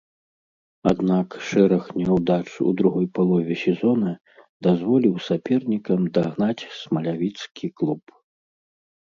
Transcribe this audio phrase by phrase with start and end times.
[0.91, 4.15] Аднак, шэраг няўдач у другой палове сезона
[4.69, 8.01] дазволіў сапернікам дагнаць смалявіцкі клуб.